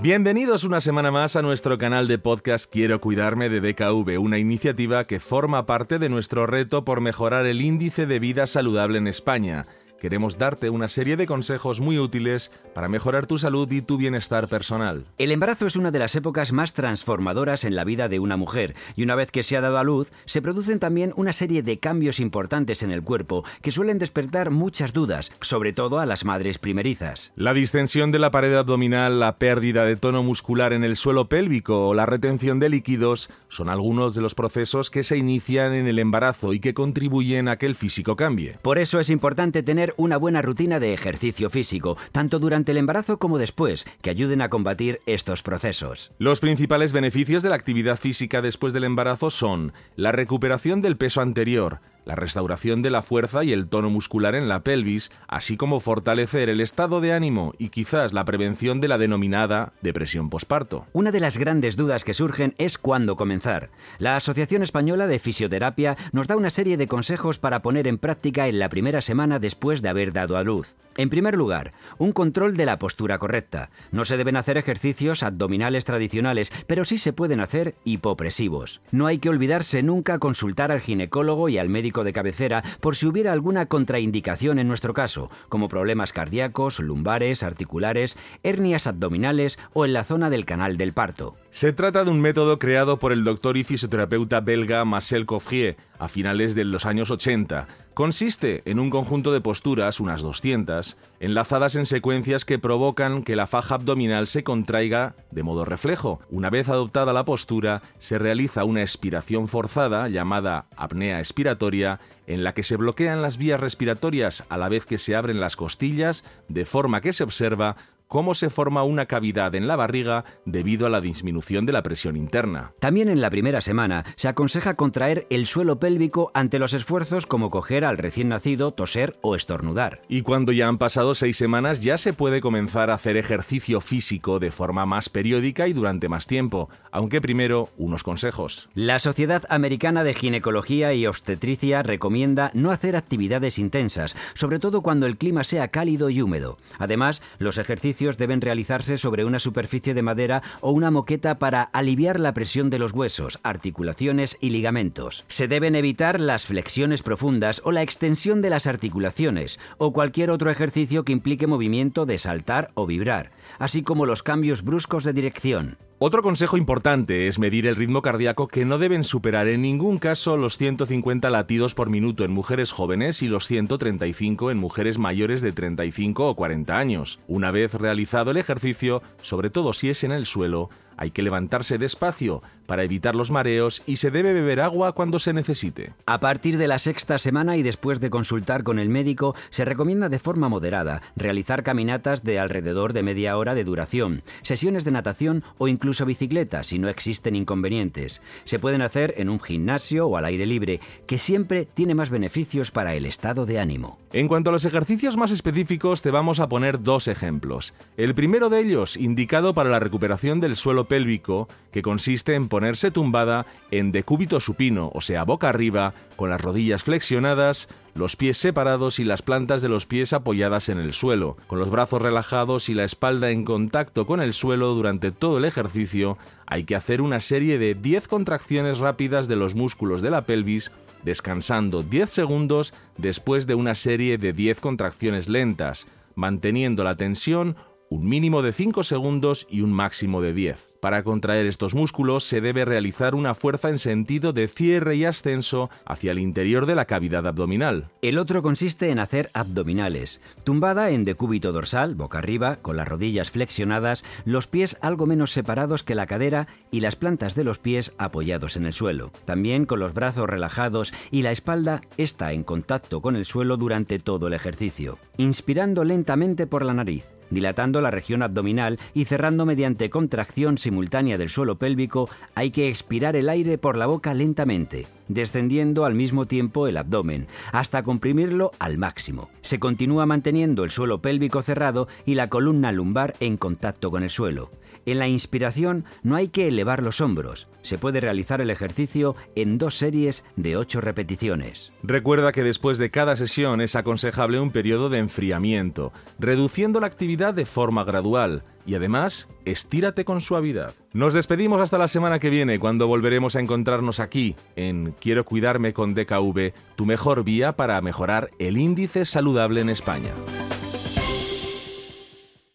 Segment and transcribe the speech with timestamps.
[0.00, 5.02] Bienvenidos una semana más a nuestro canal de podcast Quiero Cuidarme de DKV, una iniciativa
[5.02, 9.64] que forma parte de nuestro reto por mejorar el índice de vida saludable en España
[10.00, 14.48] queremos darte una serie de consejos muy útiles para mejorar tu salud y tu bienestar
[14.48, 15.04] personal.
[15.18, 18.74] El embarazo es una de las épocas más transformadoras en la vida de una mujer
[18.96, 21.78] y una vez que se ha dado a luz, se producen también una serie de
[21.78, 26.58] cambios importantes en el cuerpo que suelen despertar muchas dudas, sobre todo a las madres
[26.58, 27.32] primerizas.
[27.36, 31.88] La distensión de la pared abdominal, la pérdida de tono muscular en el suelo pélvico
[31.88, 35.98] o la retención de líquidos son algunos de los procesos que se inician en el
[35.98, 38.58] embarazo y que contribuyen a que el físico cambie.
[38.62, 43.18] Por eso es importante tener una buena rutina de ejercicio físico, tanto durante el embarazo
[43.18, 46.12] como después, que ayuden a combatir estos procesos.
[46.18, 51.20] Los principales beneficios de la actividad física después del embarazo son la recuperación del peso
[51.20, 55.78] anterior, la restauración de la fuerza y el tono muscular en la pelvis, así como
[55.78, 60.86] fortalecer el estado de ánimo y quizás la prevención de la denominada depresión posparto.
[60.94, 63.68] Una de las grandes dudas que surgen es cuándo comenzar.
[63.98, 68.48] La Asociación Española de Fisioterapia nos da una serie de consejos para poner en práctica
[68.48, 70.76] en la primera semana después de haber dado a luz.
[70.96, 73.70] En primer lugar, un control de la postura correcta.
[73.92, 78.80] No se deben hacer ejercicios abdominales tradicionales, pero sí se pueden hacer hipopresivos.
[78.90, 83.06] No hay que olvidarse nunca consultar al ginecólogo y al médico de cabecera por si
[83.06, 89.92] hubiera alguna contraindicación en nuestro caso, como problemas cardíacos, lumbares, articulares, hernias abdominales o en
[89.92, 91.36] la zona del canal del parto.
[91.50, 96.08] Se trata de un método creado por el doctor y fisioterapeuta belga Marcel Coffrier a
[96.08, 97.66] finales de los años 80.
[97.98, 103.48] Consiste en un conjunto de posturas, unas 200, enlazadas en secuencias que provocan que la
[103.48, 106.20] faja abdominal se contraiga de modo reflejo.
[106.30, 112.54] Una vez adoptada la postura, se realiza una expiración forzada llamada apnea expiratoria en la
[112.54, 116.66] que se bloquean las vías respiratorias a la vez que se abren las costillas, de
[116.66, 117.74] forma que se observa
[118.08, 122.16] cómo se forma una cavidad en la barriga debido a la disminución de la presión
[122.16, 122.72] interna.
[122.80, 127.50] También en la primera semana se aconseja contraer el suelo pélvico ante los esfuerzos como
[127.50, 130.02] coger al recién nacido, toser o estornudar.
[130.08, 134.38] Y cuando ya han pasado seis semanas ya se puede comenzar a hacer ejercicio físico
[134.38, 138.68] de forma más periódica y durante más tiempo, aunque primero unos consejos.
[138.74, 145.06] La Sociedad Americana de Ginecología y Obstetricia recomienda no hacer actividades intensas, sobre todo cuando
[145.06, 146.56] el clima sea cálido y húmedo.
[146.78, 147.58] Además, los
[147.98, 152.78] deben realizarse sobre una superficie de madera o una moqueta para aliviar la presión de
[152.78, 155.24] los huesos, articulaciones y ligamentos.
[155.28, 160.50] Se deben evitar las flexiones profundas o la extensión de las articulaciones o cualquier otro
[160.50, 165.87] ejercicio que implique movimiento de saltar o vibrar, así como los cambios bruscos de dirección.
[166.00, 170.36] Otro consejo importante es medir el ritmo cardíaco que no deben superar en ningún caso
[170.36, 175.50] los 150 latidos por minuto en mujeres jóvenes y los 135 en mujeres mayores de
[175.50, 177.18] 35 o 40 años.
[177.26, 181.78] Una vez realizado el ejercicio, sobre todo si es en el suelo, hay que levantarse
[181.78, 185.94] despacio para evitar los mareos y se debe beber agua cuando se necesite.
[186.04, 190.10] A partir de la sexta semana y después de consultar con el médico, se recomienda
[190.10, 195.44] de forma moderada realizar caminatas de alrededor de media hora de duración, sesiones de natación
[195.56, 198.20] o incluso bicicleta si no existen inconvenientes.
[198.44, 202.70] Se pueden hacer en un gimnasio o al aire libre, que siempre tiene más beneficios
[202.70, 203.98] para el estado de ánimo.
[204.12, 207.72] En cuanto a los ejercicios más específicos, te vamos a poner dos ejemplos.
[207.96, 212.90] El primero de ellos, indicado para la recuperación del suelo pélvico, que consiste en ponerse
[212.90, 218.98] tumbada en decúbito supino, o sea, boca arriba, con las rodillas flexionadas, los pies separados
[218.98, 222.74] y las plantas de los pies apoyadas en el suelo, con los brazos relajados y
[222.74, 226.16] la espalda en contacto con el suelo durante todo el ejercicio,
[226.46, 230.72] hay que hacer una serie de 10 contracciones rápidas de los músculos de la pelvis,
[231.02, 237.56] descansando 10 segundos después de una serie de 10 contracciones lentas, manteniendo la tensión
[237.90, 240.77] un mínimo de 5 segundos y un máximo de 10.
[240.80, 245.70] Para contraer estos músculos se debe realizar una fuerza en sentido de cierre y ascenso
[245.84, 247.90] hacia el interior de la cavidad abdominal.
[248.00, 253.30] El otro consiste en hacer abdominales, tumbada en decúbito dorsal, boca arriba, con las rodillas
[253.30, 257.92] flexionadas, los pies algo menos separados que la cadera y las plantas de los pies
[257.98, 259.10] apoyados en el suelo.
[259.24, 263.98] También con los brazos relajados y la espalda está en contacto con el suelo durante
[263.98, 264.98] todo el ejercicio.
[265.16, 271.30] Inspirando lentamente por la nariz dilatando la región abdominal y cerrando mediante contracción simultánea del
[271.30, 276.68] suelo pélvico, hay que expirar el aire por la boca lentamente, descendiendo al mismo tiempo
[276.68, 279.30] el abdomen, hasta comprimirlo al máximo.
[279.40, 284.10] Se continúa manteniendo el suelo pélvico cerrado y la columna lumbar en contacto con el
[284.10, 284.50] suelo.
[284.88, 287.46] En la inspiración no hay que elevar los hombros.
[287.60, 291.72] Se puede realizar el ejercicio en dos series de ocho repeticiones.
[291.82, 297.34] Recuerda que después de cada sesión es aconsejable un periodo de enfriamiento, reduciendo la actividad
[297.34, 300.74] de forma gradual y además estírate con suavidad.
[300.94, 305.74] Nos despedimos hasta la semana que viene cuando volveremos a encontrarnos aquí en Quiero cuidarme
[305.74, 310.12] con DKV, tu mejor vía para mejorar el índice saludable en España.